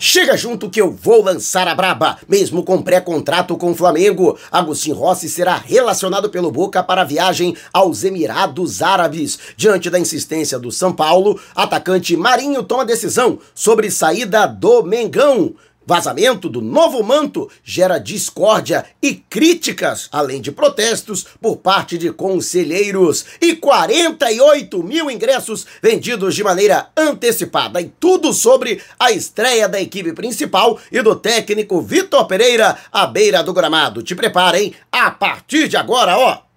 [0.00, 4.38] Chega junto que eu vou lançar a braba, mesmo com pré-contrato com o Flamengo.
[4.50, 9.38] Agostinho Rossi será relacionado pelo Boca para a viagem aos Emirados Árabes.
[9.56, 15.54] Diante da insistência do São Paulo, atacante Marinho toma decisão sobre saída do Mengão.
[15.88, 23.24] Vazamento do novo manto gera discórdia e críticas, além de protestos por parte de conselheiros.
[23.40, 27.80] E 48 mil ingressos vendidos de maneira antecipada.
[27.80, 33.42] E tudo sobre a estreia da equipe principal e do técnico Vitor Pereira à beira
[33.42, 34.02] do gramado.
[34.02, 36.47] Te preparem a partir de agora, ó.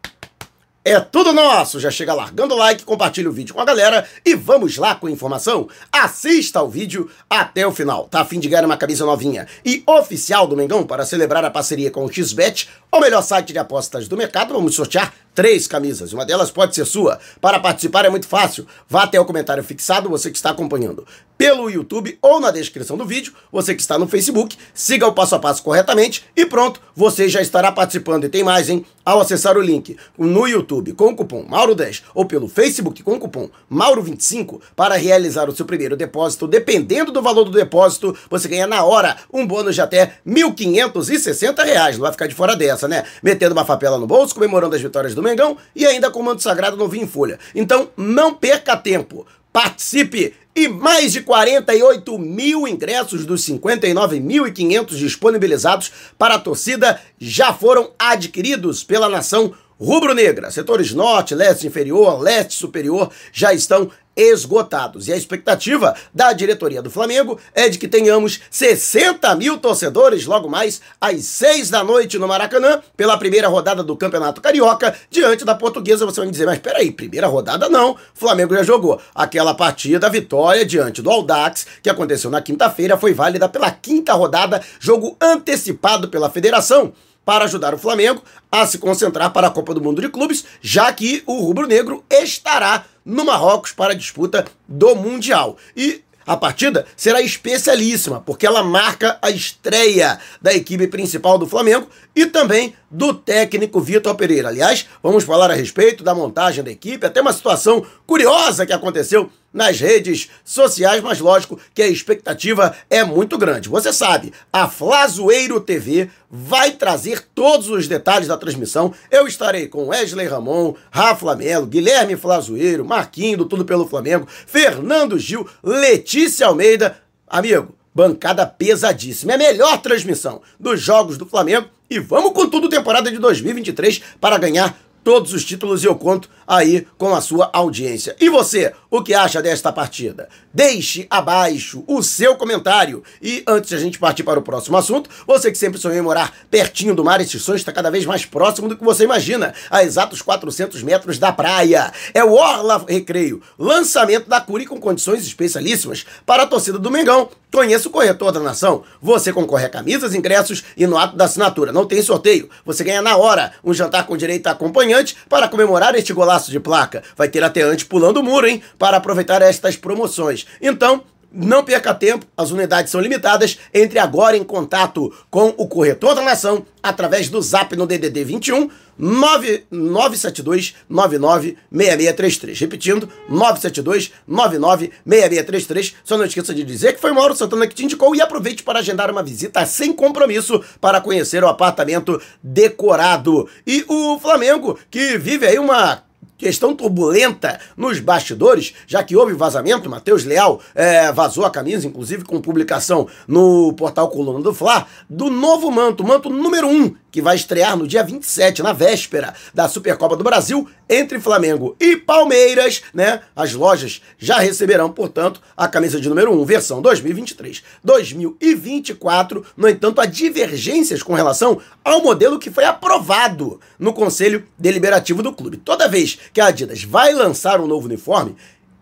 [0.84, 1.80] É tudo nosso!
[1.80, 5.06] Já chega largando o like, compartilha o vídeo com a galera e vamos lá com
[5.06, 5.70] a informação?
[5.92, 8.08] Assista ao vídeo até o final.
[8.08, 11.52] Tá a fim de ganhar uma camisa novinha e oficial do Mengão para celebrar a
[11.52, 14.56] parceria com o XBET, o melhor site de apostas do mercado.
[14.56, 16.14] Vamos sortear três camisas.
[16.14, 17.20] Uma delas pode ser sua.
[17.40, 18.66] Para participar é muito fácil.
[18.88, 21.06] Vá até o comentário fixado, você que está acompanhando
[21.42, 25.34] pelo YouTube ou na descrição do vídeo, você que está no Facebook, siga o passo
[25.34, 28.26] a passo corretamente e pronto, você já estará participando.
[28.26, 28.86] E tem mais, hein?
[29.04, 33.20] Ao acessar o link no YouTube com o cupom Mauro10 ou pelo Facebook com o
[33.20, 38.68] cupom Mauro25 para realizar o seu primeiro depósito, dependendo do valor do depósito, você ganha
[38.68, 41.96] na hora um bônus de até 1.560 reais.
[41.96, 43.04] Não vai ficar de fora dessa, né?
[43.24, 46.42] Metendo uma papela no bolso, comemorando as vitórias do Mengão e ainda com o manto
[46.42, 47.40] sagrado novinho em folha.
[47.54, 49.26] Então, não perca tempo.
[49.52, 50.34] Participe!
[50.54, 58.84] E mais de 48 mil ingressos dos 59.500 disponibilizados para a torcida já foram adquiridos
[58.84, 60.52] pela nação rubro-negra.
[60.52, 65.08] Setores norte, leste inferior, leste superior já estão esgotados.
[65.08, 70.50] E a expectativa da diretoria do Flamengo é de que tenhamos 60 mil torcedores logo
[70.50, 75.56] mais às 6 da noite no Maracanã, pela primeira rodada do Campeonato Carioca, diante da
[75.56, 76.06] Portuguesa.
[76.06, 77.92] Você vai me dizer, mas peraí, primeira rodada não.
[77.92, 79.02] O Flamengo já jogou.
[79.16, 84.14] Aquela partida, a vitória diante do Aldax, que aconteceu na quinta-feira, foi válida pela quinta
[84.14, 86.94] rodada, jogo antecipado pela federação
[87.26, 90.92] para ajudar o Flamengo a se concentrar para a Copa do Mundo de Clubes, já
[90.92, 95.58] que o rubro-negro estará no Marrocos para a disputa do Mundial.
[95.76, 101.88] E a partida será especialíssima, porque ela marca a estreia da equipe principal do Flamengo
[102.16, 104.50] e também do técnico Vitor Pereira.
[104.50, 109.32] Aliás, vamos falar a respeito da montagem da equipe, até uma situação curiosa que aconteceu
[109.54, 113.70] nas redes sociais, mas lógico que a expectativa é muito grande.
[113.70, 118.94] Você sabe, a Flazoeiro TV vai trazer todos os detalhes da transmissão.
[119.10, 125.20] Eu estarei com Wesley Ramon, Rafa Melo, Guilherme Flazoeiro, Marquinho do Tudo Pelo Flamengo, Fernando
[125.20, 126.98] Gil, Letícia Almeida.
[127.28, 129.34] Amigo, bancada pesadíssima.
[129.34, 134.02] É a melhor transmissão dos jogos do Flamengo e vamos com tudo temporada de 2023
[134.20, 138.16] para ganhar todos os títulos e eu conto aí com a sua audiência.
[138.20, 140.28] E você, o que acha desta partida?
[140.54, 143.04] Deixe abaixo o seu comentário.
[143.22, 146.02] E antes de a gente partir para o próximo assunto, você que sempre sonhou em
[146.02, 149.54] morar pertinho do mar, esse sonho está cada vez mais próximo do que você imagina,
[149.70, 151.92] a exatos 400 metros da praia.
[152.14, 157.30] É o Orla Recreio, lançamento da Curi com condições especialíssimas para a torcida do Mengão.
[157.52, 158.84] Conheça o corretor da nação.
[159.02, 161.74] Você concorre a camisas, ingressos e no ato da assinatura.
[161.74, 162.50] Não tem sorteio.
[162.66, 166.60] Você ganha na hora um jantar com direito a acompanhante para comemorar este golaço de
[166.60, 167.04] placa.
[167.18, 168.64] Vai ter até antes pulando o muro, hein?
[168.80, 170.48] Para aproveitar estas promoções.
[170.62, 171.04] Então,
[171.34, 173.58] não perca tempo, as unidades são limitadas.
[173.74, 178.70] Entre agora em contato com o corretor da nação através do zap no DDD 21
[179.02, 182.60] 972 996633.
[182.60, 185.96] Repetindo, 972 996633.
[186.04, 188.80] Só não esqueça de dizer que foi Mauro Santana que te indicou e aproveite para
[188.80, 193.50] agendar uma visita sem compromisso para conhecer o apartamento decorado.
[193.66, 196.04] E o Flamengo, que vive aí uma
[196.42, 202.26] questão turbulenta nos bastidores, já que houve vazamento, Matheus Leal é, vazou a camisa, inclusive
[202.26, 207.22] com publicação no portal Coluna do Fla, do novo manto, manto número 1, um, que
[207.22, 212.82] vai estrear no dia 27, na véspera da Supercopa do Brasil, entre Flamengo e Palmeiras,
[212.94, 213.22] né?
[213.36, 219.44] As lojas já receberão, portanto, a camisa de número 1, versão 2023-2024.
[219.56, 225.34] No entanto, há divergências com relação ao modelo que foi aprovado no Conselho Deliberativo do
[225.34, 225.58] clube.
[225.58, 228.36] Toda vez que a Adidas vai lançar um novo uniforme,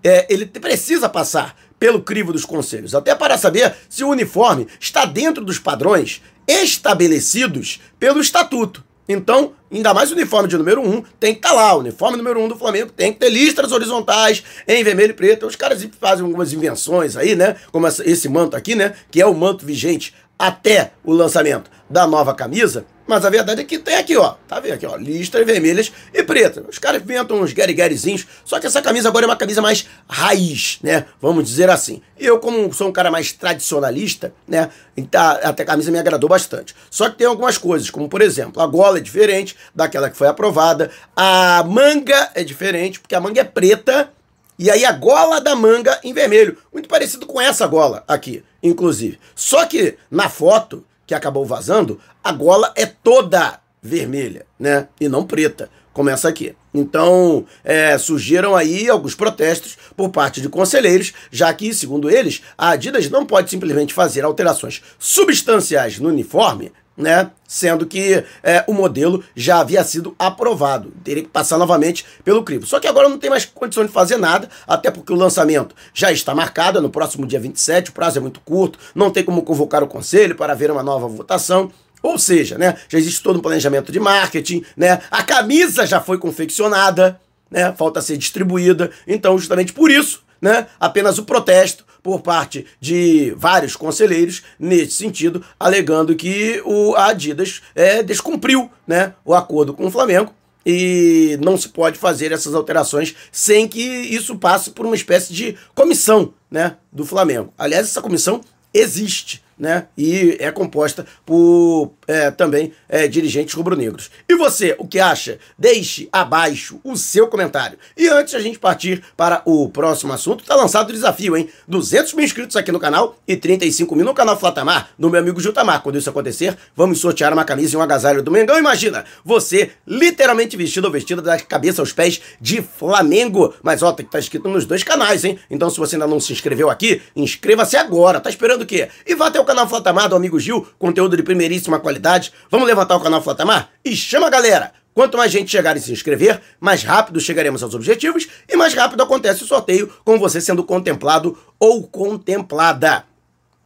[0.04, 5.06] é, ele precisa passar pelo crivo dos conselhos, até para saber se o uniforme está
[5.06, 8.84] dentro dos padrões estabelecidos pelo estatuto.
[9.08, 11.74] Então, ainda mais o uniforme de número 1 um, tem que estar tá lá.
[11.74, 15.16] O uniforme número 1 um do Flamengo tem que ter listras horizontais em vermelho e
[15.16, 15.48] preto.
[15.48, 17.56] Os caras fazem algumas invenções aí, né?
[17.72, 18.94] Como esse manto aqui, né?
[19.10, 22.86] Que é o manto vigente até o lançamento da nova camisa.
[23.10, 24.36] Mas a verdade é que tem aqui, ó.
[24.48, 24.96] Tá vendo aqui, ó?
[24.96, 26.64] Listras vermelhas e pretas.
[26.70, 28.28] Os caras inventam uns gueriguerizinhos.
[28.46, 31.08] Só que essa camisa agora é uma camisa mais raiz, né?
[31.20, 32.04] Vamos dizer assim.
[32.20, 34.70] Eu, como sou um cara mais tradicionalista, né?
[34.96, 36.76] Então, até a camisa me agradou bastante.
[36.92, 40.28] Só que tem algumas coisas, como por exemplo, a gola é diferente daquela que foi
[40.28, 40.92] aprovada.
[41.16, 44.12] A manga é diferente, porque a manga é preta.
[44.60, 46.60] E aí a gola da manga em vermelho.
[46.72, 49.18] Muito parecido com essa gola aqui, inclusive.
[49.34, 54.88] Só que na foto que acabou vazando, a gola é toda vermelha, né?
[55.02, 56.56] E não preta, como essa aqui.
[56.72, 62.70] Então, é, surgiram aí alguns protestos por parte de conselheiros, já que, segundo eles, a
[62.70, 67.32] Adidas não pode simplesmente fazer alterações substanciais no uniforme né?
[67.48, 70.92] Sendo que é, o modelo já havia sido aprovado.
[71.04, 72.68] Teria que passar novamente pelo crivo.
[72.68, 76.12] Só que agora não tem mais condição de fazer nada, até porque o lançamento já
[76.12, 79.82] está marcado no próximo dia 27, o prazo é muito curto, não tem como convocar
[79.82, 81.72] o conselho para ver uma nova votação.
[82.04, 85.02] Ou seja, né, já existe todo um planejamento de marketing, né?
[85.10, 87.20] A camisa já foi confeccionada,
[87.50, 87.74] né?
[87.78, 88.92] Falta ser distribuída.
[89.08, 95.44] Então, justamente por isso, né, apenas o protesto por parte de vários conselheiros nesse sentido,
[95.60, 100.34] alegando que o Adidas é, descumpriu né, o acordo com o Flamengo
[100.66, 105.58] e não se pode fazer essas alterações sem que isso passe por uma espécie de
[105.74, 107.54] comissão né, do Flamengo.
[107.58, 108.42] Aliás, essa comissão
[108.74, 109.88] existe né?
[109.98, 114.10] E é composta por é, também é, dirigentes rubro-negros.
[114.28, 115.38] E você, o que acha?
[115.58, 117.78] Deixe abaixo o seu comentário.
[117.96, 121.50] E antes a gente partir para o próximo assunto, tá lançado o desafio, hein?
[121.68, 125.40] 200 mil inscritos aqui no canal e 35 mil no canal Flatamar, no meu amigo
[125.40, 125.84] Jutamar.
[125.84, 128.58] Quando isso acontecer, vamos sortear uma camisa e um agasalho do Mengão.
[128.58, 133.54] Imagina, você literalmente vestido ou vestida da cabeça aos pés de Flamengo.
[133.62, 135.38] Mas ó, tem que estar tá escrito nos dois canais, hein?
[135.50, 138.20] Então se você ainda não se inscreveu aqui, inscreva-se agora.
[138.20, 138.90] Tá esperando o quê?
[139.06, 142.32] E vá até o canal Flatamar do amigo Gil, conteúdo de primeiríssima qualidade.
[142.52, 143.72] Vamos levantar o canal Flatamar?
[143.84, 144.72] E chama a galera!
[144.94, 149.02] Quanto mais gente chegar e se inscrever, mais rápido chegaremos aos objetivos e mais rápido
[149.02, 153.06] acontece o sorteio com você sendo contemplado ou contemplada.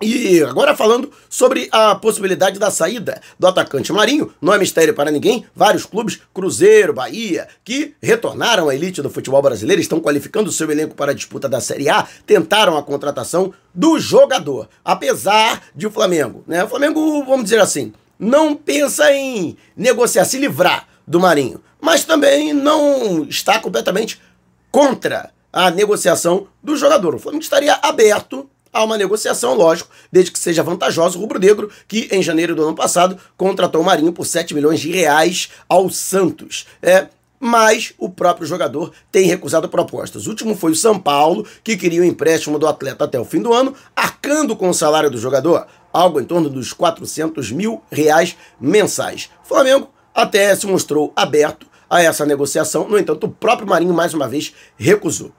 [0.04, 5.10] E agora falando sobre a possibilidade da saída do atacante Marinho, não é mistério para
[5.10, 10.54] ninguém, vários clubes, Cruzeiro, Bahia, que retornaram à elite do futebol brasileiro, estão qualificando o
[10.54, 15.88] seu elenco para a disputa da Série A, tentaram a contratação do jogador, apesar de
[15.88, 16.64] o Flamengo, né?
[16.66, 22.54] O Flamengo, vamos dizer assim, não pensa em negociar, se livrar do Marinho, mas também
[22.54, 24.22] não está completamente
[24.70, 27.14] contra a negociação do jogador.
[27.14, 32.10] O Flamengo estaria aberto a uma negociação, lógico, desde que seja vantajoso o rubro-negro, que
[32.12, 36.66] em janeiro do ano passado contratou o Marinho por 7 milhões de reais ao Santos.
[36.82, 37.08] É,
[37.40, 40.26] mas o próprio jogador tem recusado propostas.
[40.26, 43.42] O último foi o São Paulo, que queria o empréstimo do atleta até o fim
[43.42, 48.36] do ano, arcando com o salário do jogador, algo em torno dos 400 mil reais
[48.60, 49.30] mensais.
[49.44, 54.14] O Flamengo até se mostrou aberto a essa negociação, no entanto, o próprio Marinho mais
[54.14, 55.32] uma vez recusou.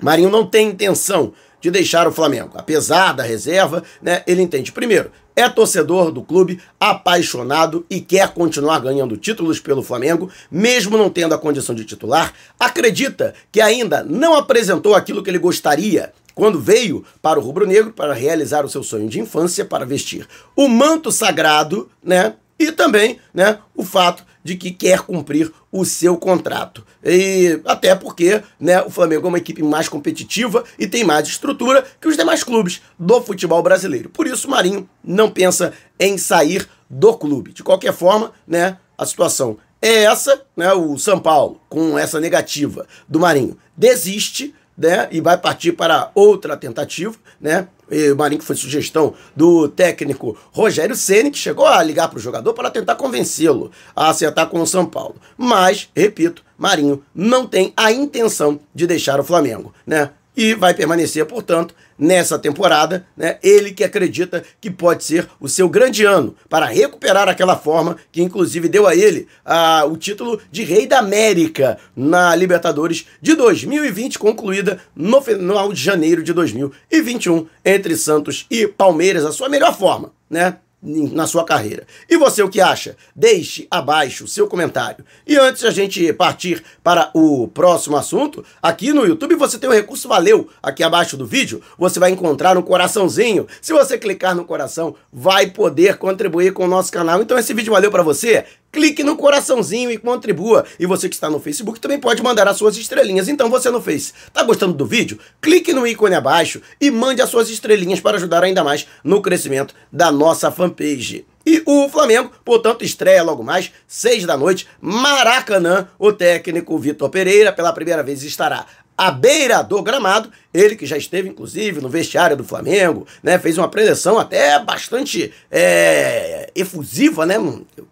[0.00, 2.52] Marinho não tem intenção de deixar o Flamengo.
[2.54, 4.72] Apesar da reserva, né, ele entende.
[4.72, 11.10] Primeiro, é torcedor do clube, apaixonado e quer continuar ganhando títulos pelo Flamengo, mesmo não
[11.10, 12.32] tendo a condição de titular.
[12.58, 17.92] Acredita que ainda não apresentou aquilo que ele gostaria quando veio para o Rubro Negro
[17.92, 20.26] para realizar o seu sonho de infância, para vestir
[20.56, 22.34] o manto sagrado, né?
[22.58, 26.84] E também, né, o fato de que quer cumprir o seu contrato.
[27.04, 31.84] E até porque né, o Flamengo é uma equipe mais competitiva e tem mais estrutura
[32.00, 34.08] que os demais clubes do futebol brasileiro.
[34.08, 37.52] Por isso, o Marinho não pensa em sair do clube.
[37.52, 42.86] De qualquer forma, né, a situação é essa, né, o São Paulo, com essa negativa
[43.08, 47.68] do Marinho, desiste né, e vai partir para outra tentativa, né?
[47.90, 52.22] E o Marinho foi sugestão do técnico Rogério Ceni que chegou a ligar para o
[52.22, 55.16] jogador para tentar convencê-lo a acertar com o São Paulo.
[55.36, 60.10] Mas, repito, Marinho não tem a intenção de deixar o Flamengo, né?
[60.36, 63.38] E vai permanecer, portanto, nessa temporada, né?
[63.42, 68.22] Ele que acredita que pode ser o seu grande ano para recuperar aquela forma que
[68.22, 74.18] inclusive deu a ele a, o título de Rei da América na Libertadores de 2020,
[74.18, 80.12] concluída no final de janeiro de 2021 entre Santos e Palmeiras, a sua melhor forma,
[80.28, 80.56] né?
[80.82, 81.86] Na sua carreira.
[82.08, 82.96] E você o que acha?
[83.14, 85.04] Deixe abaixo o seu comentário.
[85.26, 89.68] E antes de a gente partir para o próximo assunto, aqui no YouTube você tem
[89.68, 90.48] o recurso Valeu.
[90.62, 93.46] Aqui abaixo do vídeo você vai encontrar um coraçãozinho.
[93.60, 97.20] Se você clicar no coração, vai poder contribuir com o nosso canal.
[97.20, 98.46] Então esse vídeo valeu para você?
[98.70, 100.64] Clique no coraçãozinho e contribua.
[100.78, 103.28] E você que está no Facebook também pode mandar as suas estrelinhas.
[103.28, 104.12] Então você não fez.
[104.32, 105.18] Tá gostando do vídeo?
[105.40, 109.74] Clique no ícone abaixo e mande as suas estrelinhas para ajudar ainda mais no crescimento
[109.92, 111.26] da nossa fanpage.
[111.44, 115.88] E o Flamengo, portanto, estreia logo mais, seis da noite, Maracanã.
[115.98, 118.66] O técnico Vitor Pereira, pela primeira vez, estará
[119.00, 120.30] à beira do gramado.
[120.52, 123.38] Ele que já esteve, inclusive, no vestiário do Flamengo, né?
[123.38, 127.36] Fez uma preleção até bastante é, efusiva, né?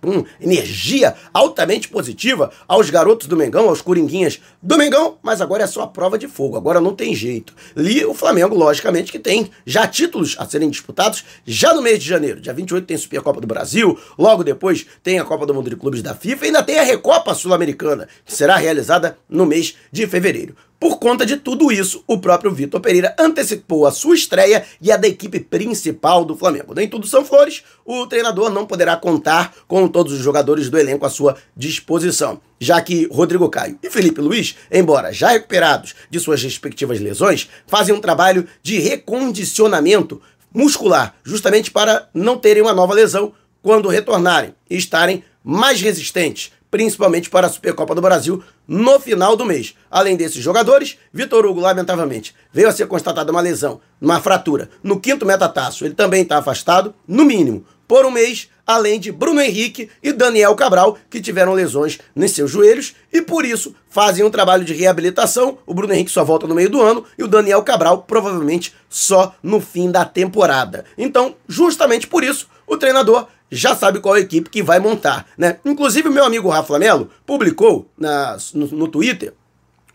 [0.03, 5.67] Com energia altamente positiva aos garotos do Mengão, aos coringuinhas do Mengão, mas agora é
[5.69, 7.55] só a prova de fogo, agora não tem jeito.
[7.77, 12.09] Li o Flamengo, logicamente, que tem já títulos a serem disputados já no mês de
[12.09, 12.41] janeiro.
[12.41, 16.03] Dia 28 tem Supercopa do Brasil, logo depois tem a Copa do Mundo de Clubes
[16.03, 20.57] da FIFA e ainda tem a Recopa Sul-Americana, que será realizada no mês de fevereiro.
[20.81, 24.97] Por conta de tudo isso, o próprio Vitor Pereira antecipou a sua estreia e a
[24.97, 26.73] da equipe principal do Flamengo.
[26.73, 31.05] Nem tudo são flores, o treinador não poderá contar com todos os jogadores do elenco
[31.05, 36.41] à sua disposição, já que Rodrigo Caio e Felipe Luiz, embora já recuperados de suas
[36.45, 40.23] respectivas lesões, fazem um trabalho de recondicionamento
[40.55, 47.31] muscular, justamente para não terem uma nova lesão quando retornarem e estarem mais resistentes principalmente
[47.31, 49.75] para a Supercopa do Brasil no final do mês.
[49.91, 55.01] Além desses jogadores, Vitor Hugo, lamentavelmente, veio a ser constatada uma lesão, uma fratura no
[55.01, 55.85] quinto metatarso.
[55.85, 60.55] Ele também está afastado, no mínimo, por um mês, além de Bruno Henrique e Daniel
[60.55, 65.57] Cabral, que tiveram lesões nos seus joelhos e por isso fazem um trabalho de reabilitação.
[65.65, 69.35] O Bruno Henrique só volta no meio do ano e o Daniel Cabral provavelmente só
[69.43, 70.85] no fim da temporada.
[70.99, 75.59] Então, justamente por isso, o treinador já sabe qual equipe que vai montar, né?
[75.65, 79.35] Inclusive o meu amigo Rafa Melo publicou na, no, no Twitter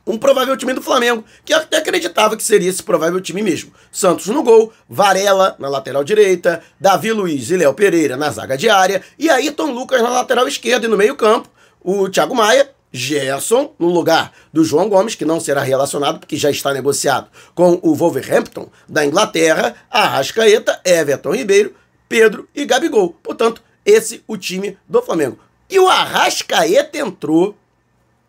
[0.05, 3.71] um provável time do Flamengo, que até acreditava que seria esse provável time mesmo.
[3.91, 9.01] Santos no gol, Varela na lateral direita, Davi Luiz e Léo Pereira na zaga diária,
[9.17, 11.49] e Ayrton Lucas na lateral esquerda e no meio campo,
[11.81, 16.51] o Thiago Maia, Gerson no lugar do João Gomes, que não será relacionado porque já
[16.51, 21.73] está negociado com o Wolverhampton da Inglaterra, Arrascaeta, Everton Ribeiro,
[22.07, 23.15] Pedro e Gabigol.
[23.21, 25.39] Portanto, esse o time do Flamengo.
[25.69, 27.57] E o Arrascaeta entrou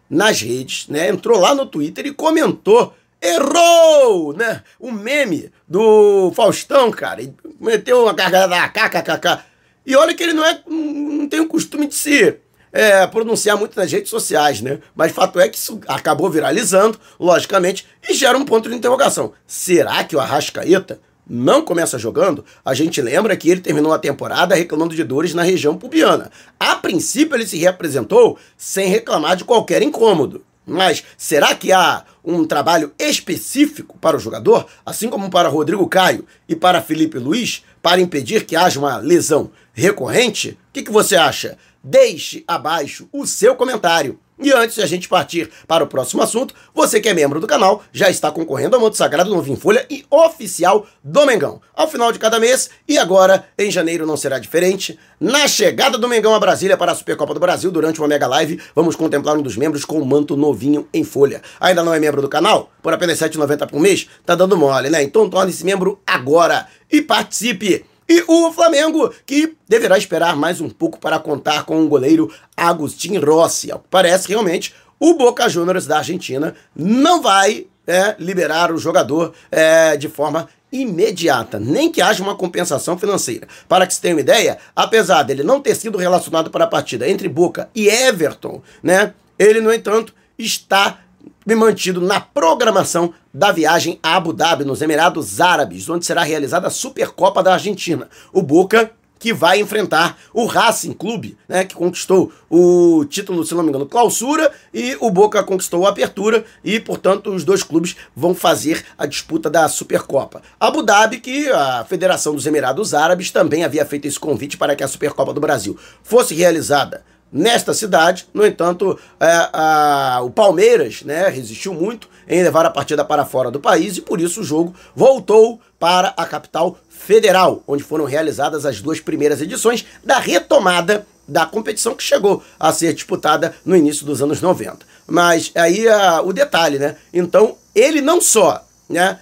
[0.08, 1.08] nas redes, né?
[1.08, 4.62] Entrou lá no Twitter e comentou errou, né?
[4.78, 9.42] O meme do Faustão, cara, e meteu uma gargalhada kkkk.
[9.86, 12.36] E olha que ele não é não tem o costume de se
[12.70, 14.80] é, pronunciar muito nas redes sociais, né?
[14.94, 19.32] Mas fato é que isso acabou viralizando, logicamente, e gera um ponto de interrogação.
[19.46, 24.54] Será que o Arrascaeta não começa jogando, a gente lembra que ele terminou a temporada
[24.54, 26.30] reclamando de dores na região pubiana.
[26.58, 30.44] A princípio, ele se representou sem reclamar de qualquer incômodo.
[30.66, 36.24] Mas será que há um trabalho específico para o jogador, assim como para Rodrigo Caio
[36.48, 40.50] e para Felipe Luiz, para impedir que haja uma lesão recorrente?
[40.50, 41.58] O que, que você acha?
[41.82, 44.18] Deixe abaixo o seu comentário.
[44.38, 47.46] E antes de a gente partir para o próximo assunto, você que é membro do
[47.46, 51.60] canal já está concorrendo ao Monte Sagrado Novo em Folha e oficial do Mengão.
[51.72, 56.08] Ao final de cada mês, e agora em janeiro não será diferente, na chegada do
[56.08, 59.42] Mengão a Brasília para a Supercopa do Brasil, durante uma mega live, vamos contemplar um
[59.42, 61.40] dos membros com o manto novinho em folha.
[61.60, 62.72] Ainda não é membro do canal?
[62.82, 64.08] Por apenas R$ 7,90 por mês?
[64.26, 65.02] Tá dando mole, né?
[65.02, 67.84] Então torne-se membro agora e participe!
[68.08, 73.16] E o Flamengo, que deverá esperar mais um pouco para contar com o goleiro Agustin
[73.18, 73.72] Rossi.
[73.72, 79.32] Ao que parece, realmente, o Boca Juniors da Argentina não vai é, liberar o jogador
[79.50, 83.46] é, de forma imediata, nem que haja uma compensação financeira.
[83.68, 87.08] Para que se tenha uma ideia, apesar dele não ter sido relacionado para a partida
[87.08, 90.98] entre Boca e Everton, né, ele, no entanto, está
[91.44, 96.68] me mantido na programação da viagem a Abu Dhabi, nos Emirados Árabes, onde será realizada
[96.68, 98.08] a Supercopa da Argentina.
[98.32, 98.90] O Boca
[99.24, 103.86] que vai enfrentar o Racing Clube, né, que conquistou o título, se não me engano,
[103.86, 109.06] clausura, e o Boca conquistou a apertura, e, portanto, os dois clubes vão fazer a
[109.06, 110.42] disputa da Supercopa.
[110.60, 114.84] Abu Dhabi, que a Federação dos Emirados Árabes também havia feito esse convite para que
[114.84, 117.02] a Supercopa do Brasil fosse realizada
[117.34, 118.28] nesta cidade.
[118.32, 123.50] No entanto, é, a, o Palmeiras né, resistiu muito em levar a partida para fora
[123.50, 128.64] do país e por isso o jogo voltou para a capital federal, onde foram realizadas
[128.64, 134.06] as duas primeiras edições da retomada da competição que chegou a ser disputada no início
[134.06, 134.78] dos anos 90.
[135.06, 136.96] Mas aí a, o detalhe, né?
[137.12, 139.18] Então, ele não só né,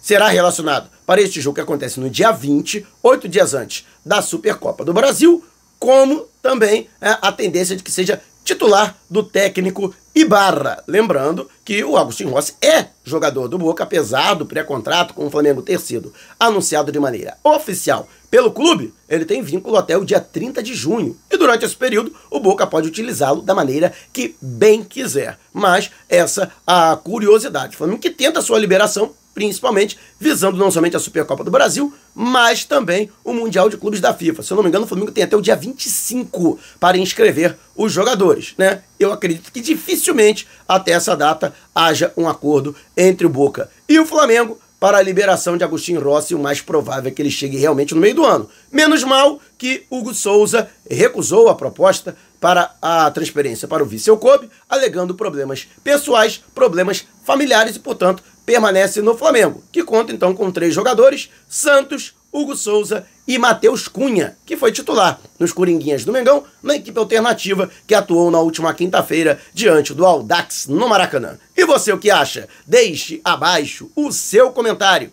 [0.00, 4.84] será relacionado para este jogo que acontece no dia 20, oito dias antes da Supercopa
[4.84, 5.44] do Brasil,
[5.78, 10.82] como também é, a tendência de que seja titular do técnico Ibarra.
[10.86, 15.62] Lembrando que o Agostinho Rossi é jogador do Boca, apesar do pré-contrato com o Flamengo
[15.62, 20.62] ter sido anunciado de maneira oficial pelo clube, ele tem vínculo até o dia 30
[20.62, 21.16] de junho.
[21.28, 25.36] E durante esse período, o Boca pode utilizá-lo da maneira que bem quiser.
[25.52, 27.74] Mas essa a curiosidade.
[27.74, 32.64] O Flamengo que tenta sua liberação principalmente visando não somente a Supercopa do Brasil, mas
[32.64, 34.42] também o Mundial de Clubes da FIFA.
[34.42, 37.92] Se eu não me engano, o Flamengo tem até o dia 25 para inscrever os
[37.92, 38.82] jogadores, né?
[38.98, 44.06] Eu acredito que dificilmente até essa data haja um acordo entre o Boca e o
[44.06, 47.94] Flamengo para a liberação de Agostinho Rossi, o mais provável é que ele chegue realmente
[47.94, 48.48] no meio do ano.
[48.72, 54.48] Menos mal que Hugo Souza recusou a proposta para a transferência para o Vissel Kobe,
[54.66, 60.74] alegando problemas pessoais, problemas familiares e, portanto, permanece no Flamengo, que conta então com três
[60.74, 66.74] jogadores: Santos, Hugo Souza e Matheus Cunha, que foi titular nos Coringuinhas do Mengão, na
[66.74, 71.38] equipe alternativa que atuou na última quinta-feira diante do Aldax no Maracanã.
[71.56, 72.48] E você o que acha?
[72.66, 75.12] Deixe abaixo o seu comentário.